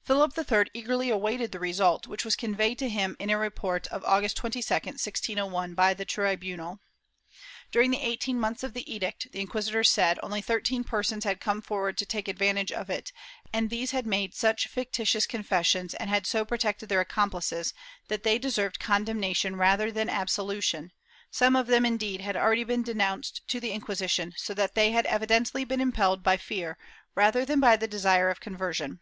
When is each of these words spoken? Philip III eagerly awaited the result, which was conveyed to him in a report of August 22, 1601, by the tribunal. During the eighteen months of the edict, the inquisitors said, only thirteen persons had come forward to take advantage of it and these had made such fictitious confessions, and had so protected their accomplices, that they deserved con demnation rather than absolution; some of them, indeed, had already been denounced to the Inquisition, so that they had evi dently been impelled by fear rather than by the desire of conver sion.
Philip 0.00 0.30
III 0.38 0.66
eagerly 0.74 1.10
awaited 1.10 1.50
the 1.50 1.58
result, 1.58 2.06
which 2.06 2.24
was 2.24 2.36
conveyed 2.36 2.78
to 2.78 2.88
him 2.88 3.16
in 3.18 3.30
a 3.30 3.36
report 3.36 3.88
of 3.88 4.04
August 4.04 4.36
22, 4.36 4.58
1601, 4.72 5.74
by 5.74 5.92
the 5.92 6.04
tribunal. 6.04 6.78
During 7.72 7.90
the 7.90 8.00
eighteen 8.00 8.38
months 8.38 8.62
of 8.62 8.74
the 8.74 8.88
edict, 8.88 9.32
the 9.32 9.40
inquisitors 9.40 9.90
said, 9.90 10.20
only 10.22 10.40
thirteen 10.40 10.84
persons 10.84 11.24
had 11.24 11.40
come 11.40 11.60
forward 11.60 11.98
to 11.98 12.06
take 12.06 12.28
advantage 12.28 12.70
of 12.70 12.88
it 12.88 13.10
and 13.52 13.68
these 13.68 13.90
had 13.90 14.06
made 14.06 14.36
such 14.36 14.68
fictitious 14.68 15.26
confessions, 15.26 15.94
and 15.94 16.08
had 16.10 16.28
so 16.28 16.44
protected 16.44 16.88
their 16.88 17.00
accomplices, 17.00 17.74
that 18.06 18.22
they 18.22 18.38
deserved 18.38 18.78
con 18.78 19.04
demnation 19.04 19.58
rather 19.58 19.90
than 19.90 20.08
absolution; 20.08 20.92
some 21.28 21.56
of 21.56 21.66
them, 21.66 21.84
indeed, 21.84 22.20
had 22.20 22.36
already 22.36 22.62
been 22.62 22.84
denounced 22.84 23.40
to 23.48 23.58
the 23.58 23.72
Inquisition, 23.72 24.32
so 24.36 24.54
that 24.54 24.76
they 24.76 24.92
had 24.92 25.06
evi 25.06 25.26
dently 25.26 25.66
been 25.66 25.80
impelled 25.80 26.22
by 26.22 26.36
fear 26.36 26.78
rather 27.16 27.44
than 27.44 27.58
by 27.58 27.76
the 27.76 27.88
desire 27.88 28.30
of 28.30 28.38
conver 28.40 28.72
sion. 28.72 29.00